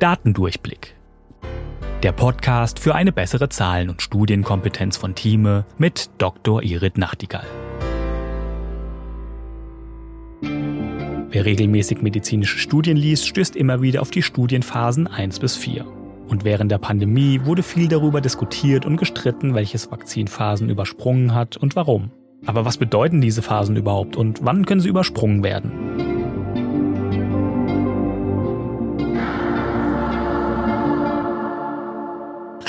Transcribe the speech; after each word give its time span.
Datendurchblick. 0.00 0.96
Der 2.02 2.12
Podcast 2.12 2.78
für 2.78 2.94
eine 2.94 3.12
bessere 3.12 3.50
Zahlen- 3.50 3.90
und 3.90 4.00
Studienkompetenz 4.00 4.96
von 4.96 5.14
Thieme 5.14 5.66
mit 5.76 6.08
Dr. 6.16 6.62
Irit 6.62 6.96
Nachtigall. 6.96 7.44
Wer 10.40 11.44
regelmäßig 11.44 12.00
medizinische 12.00 12.58
Studien 12.58 12.96
liest, 12.96 13.28
stößt 13.28 13.54
immer 13.54 13.82
wieder 13.82 14.00
auf 14.00 14.10
die 14.10 14.22
Studienphasen 14.22 15.06
1 15.06 15.38
bis 15.38 15.56
4. 15.56 15.84
Und 16.28 16.44
während 16.44 16.72
der 16.72 16.78
Pandemie 16.78 17.42
wurde 17.44 17.62
viel 17.62 17.88
darüber 17.88 18.22
diskutiert 18.22 18.86
und 18.86 18.96
gestritten, 18.96 19.54
welches 19.54 19.90
Vakzin 19.90 20.28
Phasen 20.28 20.70
übersprungen 20.70 21.34
hat 21.34 21.58
und 21.58 21.76
warum. 21.76 22.10
Aber 22.46 22.64
was 22.64 22.78
bedeuten 22.78 23.20
diese 23.20 23.42
Phasen 23.42 23.76
überhaupt 23.76 24.16
und 24.16 24.42
wann 24.42 24.64
können 24.64 24.80
sie 24.80 24.88
übersprungen 24.88 25.42
werden? 25.44 26.09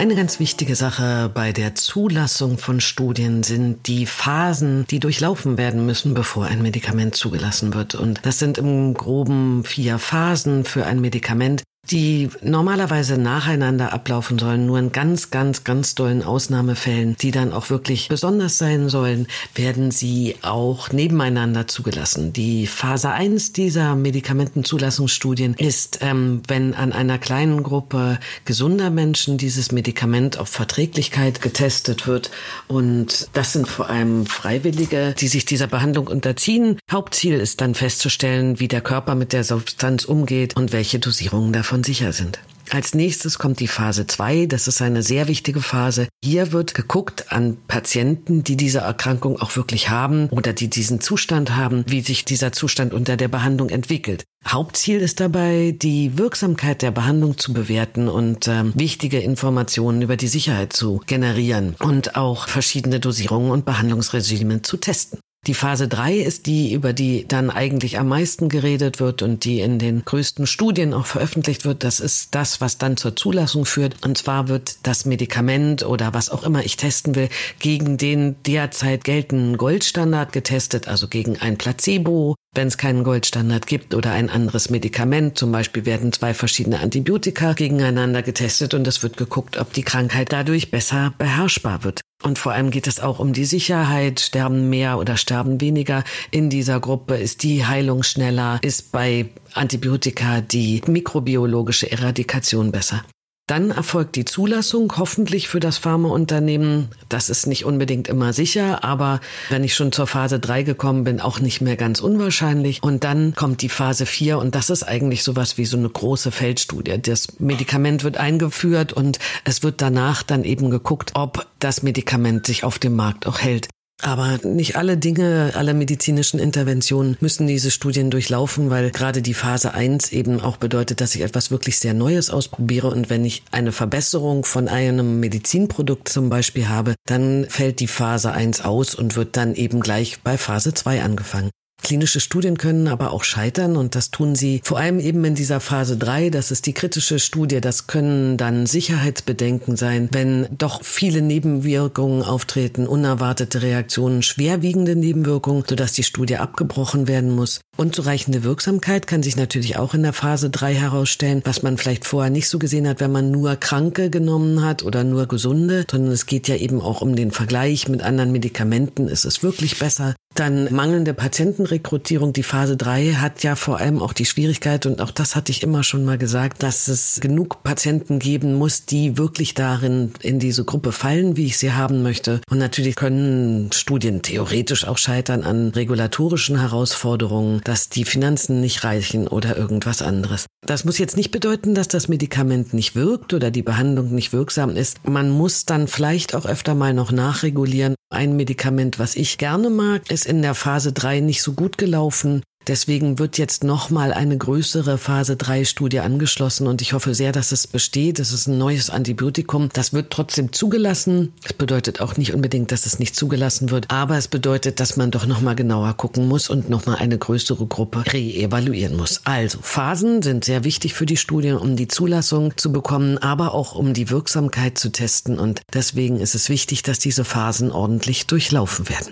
Eine 0.01 0.15
ganz 0.15 0.39
wichtige 0.39 0.73
Sache 0.73 1.29
bei 1.31 1.51
der 1.51 1.75
Zulassung 1.75 2.57
von 2.57 2.81
Studien 2.81 3.43
sind 3.43 3.85
die 3.85 4.07
Phasen, 4.07 4.87
die 4.87 4.99
durchlaufen 4.99 5.59
werden 5.59 5.85
müssen, 5.85 6.15
bevor 6.15 6.45
ein 6.47 6.63
Medikament 6.63 7.13
zugelassen 7.13 7.75
wird. 7.75 7.93
Und 7.93 8.21
das 8.23 8.39
sind 8.39 8.57
im 8.57 8.95
groben 8.95 9.63
vier 9.63 9.99
Phasen 9.99 10.65
für 10.65 10.87
ein 10.87 11.01
Medikament 11.01 11.61
die 11.89 12.29
normalerweise 12.43 13.17
nacheinander 13.17 13.91
ablaufen 13.91 14.37
sollen, 14.37 14.67
nur 14.67 14.77
in 14.77 14.91
ganz, 14.91 15.31
ganz, 15.31 15.63
ganz 15.63 15.95
dollen 15.95 16.23
Ausnahmefällen, 16.23 17.15
die 17.19 17.31
dann 17.31 17.51
auch 17.51 17.69
wirklich 17.69 18.07
besonders 18.07 18.59
sein 18.59 18.87
sollen, 18.87 19.27
werden 19.55 19.89
sie 19.89 20.35
auch 20.43 20.91
nebeneinander 20.91 21.67
zugelassen. 21.67 22.33
Die 22.33 22.67
Phase 22.67 23.09
1 23.11 23.53
dieser 23.53 23.95
Medikamentenzulassungsstudien 23.95 25.55
ist, 25.55 25.99
ähm, 26.01 26.43
wenn 26.47 26.75
an 26.75 26.93
einer 26.93 27.17
kleinen 27.17 27.63
Gruppe 27.63 28.19
gesunder 28.45 28.91
Menschen 28.91 29.37
dieses 29.37 29.71
Medikament 29.71 30.37
auf 30.37 30.49
Verträglichkeit 30.49 31.41
getestet 31.41 32.05
wird. 32.05 32.29
Und 32.67 33.27
das 33.33 33.53
sind 33.53 33.67
vor 33.67 33.89
allem 33.89 34.27
Freiwillige, 34.27 35.15
die 35.17 35.27
sich 35.27 35.45
dieser 35.45 35.67
Behandlung 35.67 36.07
unterziehen. 36.07 36.77
Hauptziel 36.91 37.39
ist 37.39 37.59
dann 37.59 37.73
festzustellen, 37.73 38.59
wie 38.59 38.67
der 38.67 38.81
Körper 38.81 39.15
mit 39.15 39.33
der 39.33 39.43
Substanz 39.43 40.05
umgeht 40.05 40.55
und 40.55 40.71
welche 40.71 40.99
Dosierungen 40.99 41.51
davon 41.51 41.70
davon 41.71 41.83
sicher 41.85 42.11
sind. 42.11 42.39
Als 42.69 42.93
nächstes 42.93 43.37
kommt 43.37 43.61
die 43.61 43.67
Phase 43.67 44.07
2. 44.07 44.45
Das 44.45 44.67
ist 44.67 44.81
eine 44.81 45.03
sehr 45.03 45.29
wichtige 45.29 45.61
Phase. 45.61 46.07
Hier 46.23 46.51
wird 46.51 46.73
geguckt 46.73 47.31
an 47.31 47.57
Patienten, 47.67 48.43
die 48.43 48.57
diese 48.57 48.79
Erkrankung 48.79 49.39
auch 49.41 49.55
wirklich 49.55 49.89
haben 49.89 50.27
oder 50.29 50.51
die 50.51 50.69
diesen 50.69 50.99
Zustand 50.99 51.55
haben, 51.55 51.85
wie 51.87 52.01
sich 52.01 52.25
dieser 52.25 52.51
Zustand 52.51 52.93
unter 52.93 53.15
der 53.15 53.29
Behandlung 53.29 53.69
entwickelt. 53.69 54.25
Hauptziel 54.45 54.99
ist 54.99 55.21
dabei, 55.21 55.73
die 55.77 56.17
Wirksamkeit 56.17 56.81
der 56.81 56.91
Behandlung 56.91 57.37
zu 57.37 57.53
bewerten 57.53 58.09
und 58.09 58.47
ähm, 58.49 58.73
wichtige 58.75 59.19
Informationen 59.19 60.01
über 60.01 60.17
die 60.17 60.27
Sicherheit 60.27 60.73
zu 60.73 61.01
generieren 61.07 61.75
und 61.79 62.15
auch 62.15 62.47
verschiedene 62.47 62.99
Dosierungen 62.99 63.51
und 63.51 63.65
Behandlungsregime 63.65 64.61
zu 64.61 64.77
testen. 64.77 65.19
Die 65.47 65.55
Phase 65.55 65.87
3 65.87 66.17
ist 66.17 66.45
die, 66.45 66.71
über 66.71 66.93
die 66.93 67.27
dann 67.27 67.49
eigentlich 67.49 67.97
am 67.97 68.07
meisten 68.07 68.47
geredet 68.47 68.99
wird 68.99 69.23
und 69.23 69.43
die 69.43 69.59
in 69.61 69.79
den 69.79 70.05
größten 70.05 70.45
Studien 70.45 70.93
auch 70.93 71.07
veröffentlicht 71.07 71.65
wird. 71.65 71.83
Das 71.83 71.99
ist 71.99 72.35
das, 72.35 72.61
was 72.61 72.77
dann 72.77 72.95
zur 72.95 73.15
Zulassung 73.15 73.65
führt. 73.65 74.05
Und 74.05 74.19
zwar 74.19 74.49
wird 74.49 74.77
das 74.83 75.05
Medikament 75.05 75.81
oder 75.83 76.13
was 76.13 76.29
auch 76.29 76.43
immer 76.43 76.63
ich 76.63 76.77
testen 76.77 77.15
will, 77.15 77.27
gegen 77.57 77.97
den 77.97 78.35
derzeit 78.43 79.03
geltenden 79.03 79.57
Goldstandard 79.57 80.31
getestet, 80.31 80.87
also 80.87 81.07
gegen 81.07 81.39
ein 81.39 81.57
Placebo, 81.57 82.35
wenn 82.53 82.67
es 82.67 82.77
keinen 82.77 83.03
Goldstandard 83.03 83.65
gibt 83.65 83.95
oder 83.95 84.11
ein 84.11 84.29
anderes 84.29 84.69
Medikament. 84.69 85.37
Zum 85.37 85.51
Beispiel 85.51 85.85
werden 85.85 86.11
zwei 86.11 86.33
verschiedene 86.33 86.79
Antibiotika 86.79 87.53
gegeneinander 87.53 88.21
getestet 88.23 88.73
und 88.73 88.85
es 88.87 89.03
wird 89.03 89.15
geguckt, 89.15 89.57
ob 89.57 89.71
die 89.73 89.83
Krankheit 89.83 90.33
dadurch 90.33 90.69
besser 90.69 91.13
beherrschbar 91.17 91.83
wird. 91.83 92.01
Und 92.23 92.37
vor 92.37 92.51
allem 92.51 92.69
geht 92.69 92.87
es 92.87 92.99
auch 92.99 93.19
um 93.19 93.33
die 93.33 93.45
Sicherheit. 93.45 94.19
Sterben 94.19 94.69
mehr 94.69 94.99
oder 94.99 95.17
sterben 95.17 95.61
weniger 95.61 96.03
in 96.29 96.49
dieser 96.49 96.79
Gruppe? 96.79 97.15
Ist 97.15 97.43
die 97.43 97.65
Heilung 97.65 98.03
schneller? 98.03 98.59
Ist 98.61 98.91
bei 98.91 99.29
Antibiotika 99.53 100.41
die 100.41 100.81
mikrobiologische 100.85 101.91
Eradikation 101.91 102.71
besser? 102.71 103.03
Dann 103.47 103.71
erfolgt 103.71 104.15
die 104.15 104.23
Zulassung 104.23 104.93
hoffentlich 104.95 105.49
für 105.49 105.59
das 105.59 105.77
Pharmaunternehmen. 105.77 106.87
Das 107.09 107.29
ist 107.29 107.47
nicht 107.47 107.65
unbedingt 107.65 108.07
immer 108.07 108.31
sicher, 108.31 108.83
aber 108.83 109.19
wenn 109.49 109.63
ich 109.63 109.75
schon 109.75 109.91
zur 109.91 110.07
Phase 110.07 110.39
3 110.39 110.63
gekommen 110.63 111.03
bin, 111.03 111.19
auch 111.19 111.39
nicht 111.39 111.59
mehr 111.59 111.75
ganz 111.75 111.99
unwahrscheinlich. 111.99 112.81
Und 112.81 113.03
dann 113.03 113.35
kommt 113.35 113.61
die 113.61 113.69
Phase 113.69 114.05
4 114.05 114.37
und 114.37 114.55
das 114.55 114.69
ist 114.69 114.83
eigentlich 114.83 115.23
sowas 115.23 115.57
wie 115.57 115.65
so 115.65 115.75
eine 115.75 115.89
große 115.89 116.31
Feldstudie. 116.31 117.01
Das 117.01 117.39
Medikament 117.39 118.05
wird 118.05 118.15
eingeführt 118.15 118.93
und 118.93 119.19
es 119.43 119.63
wird 119.63 119.81
danach 119.81 120.23
dann 120.23 120.45
eben 120.45 120.69
geguckt, 120.69 121.11
ob 121.15 121.47
das 121.59 121.83
Medikament 121.83 122.45
sich 122.45 122.63
auf 122.63 122.79
dem 122.79 122.95
Markt 122.95 123.27
auch 123.27 123.39
hält. 123.39 123.67
Aber 124.01 124.39
nicht 124.43 124.75
alle 124.75 124.97
Dinge, 124.97 125.51
alle 125.55 125.73
medizinischen 125.73 126.39
Interventionen 126.39 127.17
müssen 127.19 127.47
diese 127.47 127.71
Studien 127.71 128.09
durchlaufen, 128.09 128.69
weil 128.69 128.91
gerade 128.91 129.21
die 129.21 129.33
Phase 129.33 129.73
1 129.73 130.11
eben 130.11 130.41
auch 130.41 130.57
bedeutet, 130.57 131.01
dass 131.01 131.15
ich 131.15 131.21
etwas 131.21 131.51
wirklich 131.51 131.77
sehr 131.77 131.93
Neues 131.93 132.29
ausprobiere. 132.29 132.89
Und 132.89 133.09
wenn 133.09 133.23
ich 133.23 133.43
eine 133.51 133.71
Verbesserung 133.71 134.43
von 134.43 134.67
einem 134.67 135.19
Medizinprodukt 135.19 136.09
zum 136.09 136.29
Beispiel 136.29 136.67
habe, 136.67 136.95
dann 137.05 137.45
fällt 137.47 137.79
die 137.79 137.87
Phase 137.87 138.31
1 138.31 138.61
aus 138.61 138.95
und 138.95 139.15
wird 139.15 139.37
dann 139.37 139.53
eben 139.55 139.81
gleich 139.81 140.19
bei 140.23 140.37
Phase 140.37 140.73
2 140.73 141.03
angefangen. 141.03 141.51
Klinische 141.83 142.19
Studien 142.19 142.57
können 142.57 142.87
aber 142.87 143.11
auch 143.11 143.23
scheitern 143.23 143.75
und 143.75 143.95
das 143.95 144.11
tun 144.11 144.35
sie 144.35 144.61
vor 144.63 144.77
allem 144.77 144.99
eben 144.99 145.23
in 145.25 145.35
dieser 145.35 145.59
Phase 145.59 145.97
3. 145.97 146.29
Das 146.29 146.51
ist 146.51 146.65
die 146.65 146.73
kritische 146.73 147.19
Studie. 147.19 147.59
Das 147.59 147.87
können 147.87 148.37
dann 148.37 148.65
Sicherheitsbedenken 148.65 149.75
sein, 149.75 150.07
wenn 150.11 150.47
doch 150.57 150.83
viele 150.83 151.21
Nebenwirkungen 151.21 152.21
auftreten, 152.23 152.87
unerwartete 152.87 153.61
Reaktionen, 153.61 154.21
schwerwiegende 154.21 154.95
Nebenwirkungen, 154.95 155.63
sodass 155.67 155.93
die 155.93 156.03
Studie 156.03 156.37
abgebrochen 156.37 157.07
werden 157.07 157.31
muss. 157.35 157.61
Unzureichende 157.81 158.43
Wirksamkeit 158.43 159.07
kann 159.07 159.23
sich 159.23 159.37
natürlich 159.37 159.77
auch 159.77 159.95
in 159.95 160.03
der 160.03 160.13
Phase 160.13 160.51
3 160.51 160.75
herausstellen, 160.75 161.41
was 161.45 161.63
man 161.63 161.79
vielleicht 161.79 162.05
vorher 162.05 162.29
nicht 162.29 162.47
so 162.47 162.59
gesehen 162.59 162.87
hat, 162.87 162.99
wenn 162.99 163.11
man 163.11 163.31
nur 163.31 163.55
Kranke 163.55 164.11
genommen 164.11 164.63
hat 164.63 164.83
oder 164.83 165.03
nur 165.03 165.25
Gesunde, 165.25 165.85
sondern 165.89 166.11
es 166.11 166.27
geht 166.27 166.47
ja 166.47 166.57
eben 166.57 166.79
auch 166.79 167.01
um 167.01 167.15
den 167.15 167.31
Vergleich 167.31 167.87
mit 167.87 168.03
anderen 168.03 168.31
Medikamenten. 168.31 169.07
Ist 169.07 169.25
es 169.25 169.41
wirklich 169.41 169.79
besser? 169.79 170.13
Dann 170.35 170.73
mangelnde 170.73 171.13
Patientenrekrutierung. 171.13 172.31
Die 172.31 172.43
Phase 172.43 172.77
3 172.77 173.15
hat 173.15 173.43
ja 173.43 173.55
vor 173.55 173.79
allem 173.79 174.01
auch 174.01 174.13
die 174.13 174.25
Schwierigkeit, 174.25 174.85
und 174.85 175.01
auch 175.01 175.11
das 175.11 175.35
hatte 175.35 175.51
ich 175.51 175.61
immer 175.61 175.83
schon 175.83 176.05
mal 176.05 176.17
gesagt, 176.17 176.63
dass 176.63 176.87
es 176.87 177.19
genug 177.19 177.63
Patienten 177.63 178.17
geben 178.17 178.53
muss, 178.53 178.85
die 178.85 179.17
wirklich 179.17 179.55
darin 179.55 180.13
in 180.21 180.39
diese 180.39 180.63
Gruppe 180.63 180.93
fallen, 180.93 181.35
wie 181.35 181.47
ich 181.47 181.57
sie 181.57 181.73
haben 181.73 182.01
möchte. 182.01 182.39
Und 182.49 182.59
natürlich 182.59 182.95
können 182.95 183.71
Studien 183.73 184.21
theoretisch 184.21 184.87
auch 184.87 184.97
scheitern 184.97 185.43
an 185.43 185.69
regulatorischen 185.69 186.59
Herausforderungen, 186.59 187.59
dass 187.71 187.87
die 187.87 188.03
Finanzen 188.03 188.59
nicht 188.59 188.83
reichen 188.83 189.29
oder 189.29 189.55
irgendwas 189.55 190.01
anderes. 190.01 190.45
Das 190.67 190.83
muss 190.83 190.97
jetzt 190.97 191.15
nicht 191.15 191.31
bedeuten, 191.31 191.73
dass 191.73 191.87
das 191.87 192.09
Medikament 192.09 192.73
nicht 192.73 192.95
wirkt 192.97 193.33
oder 193.33 193.49
die 193.49 193.61
Behandlung 193.61 194.13
nicht 194.13 194.33
wirksam 194.33 194.75
ist. 194.75 195.07
Man 195.07 195.29
muss 195.29 195.63
dann 195.63 195.87
vielleicht 195.87 196.35
auch 196.35 196.45
öfter 196.45 196.75
mal 196.75 196.93
noch 196.93 197.13
nachregulieren. 197.13 197.95
Ein 198.09 198.35
Medikament, 198.35 198.99
was 198.99 199.15
ich 199.15 199.37
gerne 199.37 199.69
mag, 199.69 200.11
ist 200.11 200.25
in 200.25 200.41
der 200.41 200.53
Phase 200.53 200.91
3 200.91 201.21
nicht 201.21 201.41
so 201.41 201.53
gut 201.53 201.77
gelaufen. 201.77 202.43
Deswegen 202.71 203.19
wird 203.19 203.37
jetzt 203.37 203.65
nochmal 203.65 204.13
eine 204.13 204.37
größere 204.37 204.97
Phase 204.97 205.35
3 205.35 205.65
Studie 205.65 205.99
angeschlossen 205.99 206.67
und 206.67 206.81
ich 206.81 206.93
hoffe 206.93 207.13
sehr, 207.13 207.33
dass 207.33 207.51
es 207.51 207.67
besteht. 207.67 208.17
Es 208.17 208.31
ist 208.31 208.47
ein 208.47 208.57
neues 208.57 208.89
Antibiotikum. 208.89 209.67
Das 209.73 209.91
wird 209.91 210.09
trotzdem 210.09 210.53
zugelassen. 210.53 211.33
Das 211.43 211.51
bedeutet 211.51 211.99
auch 211.99 212.15
nicht 212.15 212.33
unbedingt, 212.33 212.71
dass 212.71 212.85
es 212.85 212.97
nicht 212.97 213.13
zugelassen 213.13 213.71
wird, 213.71 213.91
aber 213.91 214.15
es 214.15 214.29
bedeutet, 214.29 214.79
dass 214.79 214.95
man 214.95 215.11
doch 215.11 215.25
nochmal 215.25 215.55
genauer 215.55 215.95
gucken 215.95 216.29
muss 216.29 216.49
und 216.49 216.69
nochmal 216.69 216.95
eine 216.95 217.17
größere 217.17 217.65
Gruppe 217.65 218.05
reevaluieren 218.13 218.95
muss. 218.95 219.19
Also 219.25 219.59
Phasen 219.61 220.21
sind 220.21 220.45
sehr 220.45 220.63
wichtig 220.63 220.93
für 220.93 221.05
die 221.05 221.17
Studien, 221.17 221.57
um 221.57 221.75
die 221.75 221.89
Zulassung 221.89 222.55
zu 222.55 222.71
bekommen, 222.71 223.17
aber 223.17 223.53
auch 223.53 223.75
um 223.75 223.93
die 223.93 224.09
Wirksamkeit 224.09 224.77
zu 224.77 224.93
testen 224.93 225.39
und 225.39 225.59
deswegen 225.73 226.21
ist 226.21 226.35
es 226.35 226.47
wichtig, 226.47 226.83
dass 226.83 226.99
diese 226.99 227.25
Phasen 227.25 227.69
ordentlich 227.69 228.27
durchlaufen 228.27 228.87
werden. 228.87 229.11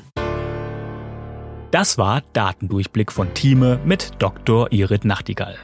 Das 1.71 1.99
war 1.99 2.23
Datendurchblick 2.33 3.11
von 3.11 3.31
Thieme 3.35 3.79
mit 3.85 4.13
Dr. 4.17 4.71
Irit 4.71 5.05
Nachtigall. 5.05 5.55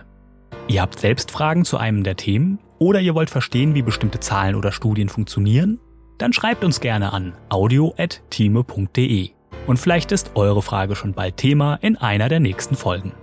Ihr 0.68 0.82
habt 0.82 1.00
selbst 1.00 1.32
Fragen 1.32 1.66
zu 1.66 1.78
einem 1.78 2.04
der 2.04 2.16
Themen 2.16 2.60
oder 2.78 3.00
ihr 3.00 3.16
wollt 3.16 3.32
verstehen, 3.32 3.74
wie 3.74 3.82
bestimmte 3.82 4.20
Zahlen 4.20 4.54
oder 4.54 4.72
Studien 4.72 5.10
funktionieren? 5.10 5.80
Dann 6.20 6.32
schreibt 6.32 6.64
uns 6.64 6.80
gerne 6.80 7.12
an 7.12 7.34
audio.thieme.de 7.50 9.32
und 9.66 9.78
vielleicht 9.78 10.12
ist 10.12 10.32
eure 10.36 10.62
Frage 10.62 10.96
schon 10.96 11.14
bald 11.14 11.38
Thema 11.38 11.76
in 11.82 11.98
einer 11.98 12.30
der 12.30 12.40
nächsten 12.40 12.76
Folgen. 12.76 13.14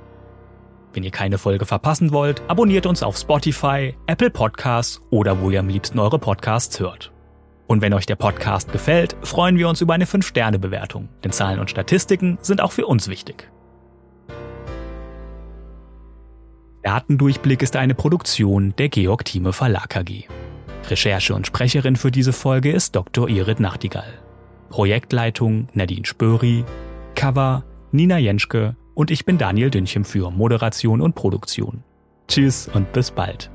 Wenn 0.93 1.05
ihr 1.05 1.13
keine 1.13 1.39
Folge 1.39 1.67
verpassen 1.67 2.13
wollt, 2.13 2.43
abonniert 2.49 2.87
uns 2.87 3.05
auf 3.05 3.17
Spotify, 3.17 3.95
Apple 4.09 4.31
Podcasts 4.31 5.01
oder 5.11 5.41
wo 5.41 5.51
ihr 5.51 5.61
am 5.61 5.69
liebsten 5.69 6.01
eure 6.01 6.19
Podcasts 6.19 6.81
hört. 6.81 7.13
Und 7.73 7.81
wenn 7.81 7.95
euch 7.95 8.05
der 8.05 8.17
Podcast 8.17 8.71
gefällt, 8.71 9.17
freuen 9.23 9.57
wir 9.57 9.67
uns 9.67 9.81
über 9.81 9.95
eine 9.95 10.05
5-Sterne-Bewertung, 10.05 11.09
denn 11.25 11.33
Zahlen 11.33 11.59
und 11.59 11.71
Statistiken 11.71 12.37
sind 12.43 12.61
auch 12.61 12.71
für 12.71 12.87
uns 12.87 13.09
wichtig. 13.09 13.51
Datendurchblick 16.83 17.63
ist 17.63 17.75
eine 17.77 17.95
Produktion 17.95 18.75
der 18.77 18.91
Georg 18.91 19.25
Thieme 19.25 19.55
Verlag 19.55 19.97
AG. 19.97 20.29
Recherche 20.91 21.35
und 21.35 21.47
Sprecherin 21.47 21.97
für 21.97 22.11
diese 22.11 22.35
Folge 22.35 22.71
ist 22.71 22.95
Dr. 22.95 23.31
Irit 23.31 23.59
Nachtigall. 23.59 24.19
Projektleitung 24.69 25.69
Nadine 25.73 26.05
Spöri, 26.05 26.67
Cover 27.15 27.65
Nina 27.91 28.19
Jenschke 28.19 28.77
und 28.93 29.11
ich 29.11 29.25
bin 29.25 29.39
Daniel 29.39 29.71
Dünchem 29.71 30.05
für 30.05 30.31
Moderation 30.31 31.01
und 31.01 31.15
Produktion. 31.15 31.85
Tschüss 32.29 32.69
und 32.69 32.93
bis 32.93 33.11
bald. 33.11 33.51